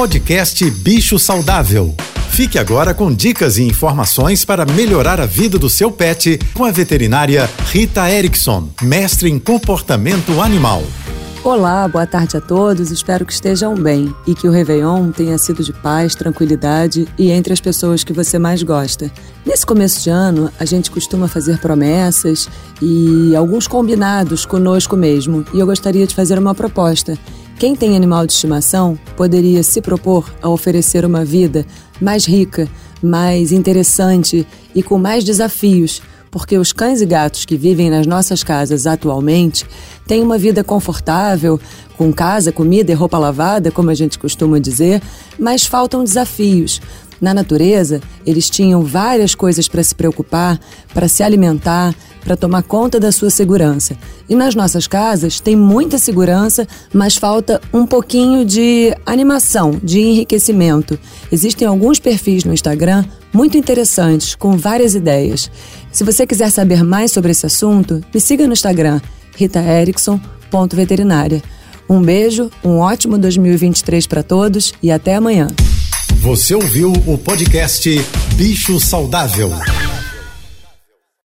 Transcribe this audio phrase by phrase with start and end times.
[0.00, 1.94] Podcast Bicho Saudável.
[2.30, 6.70] Fique agora com dicas e informações para melhorar a vida do seu pet com a
[6.70, 10.82] veterinária Rita Erickson, mestre em comportamento animal.
[11.44, 12.90] Olá, boa tarde a todos.
[12.90, 17.52] Espero que estejam bem e que o Réveillon tenha sido de paz, tranquilidade e entre
[17.52, 19.12] as pessoas que você mais gosta.
[19.44, 22.48] Nesse começo de ano, a gente costuma fazer promessas
[22.80, 27.18] e alguns combinados conosco mesmo, e eu gostaria de fazer uma proposta.
[27.60, 31.66] Quem tem animal de estimação poderia se propor a oferecer uma vida
[32.00, 32.66] mais rica,
[33.02, 38.42] mais interessante e com mais desafios porque os cães e gatos que vivem nas nossas
[38.44, 39.66] casas atualmente
[40.06, 41.60] têm uma vida confortável,
[41.98, 45.02] com casa, comida e roupa lavada, como a gente costuma dizer,
[45.38, 46.80] mas faltam desafios.
[47.20, 50.58] Na natureza, eles tinham várias coisas para se preocupar,
[50.94, 53.96] para se alimentar, para tomar conta da sua segurança.
[54.28, 60.98] E nas nossas casas tem muita segurança, mas falta um pouquinho de animação, de enriquecimento.
[61.32, 65.50] Existem alguns perfis no Instagram muito interessantes, com várias ideias.
[65.92, 69.00] Se você quiser saber mais sobre esse assunto, me siga no Instagram,
[69.36, 71.42] ritaerickson.veterinária.
[71.88, 75.48] Um beijo, um ótimo 2023 para todos e até amanhã.
[76.20, 77.90] Você ouviu o podcast
[78.36, 79.50] Bicho Saudável.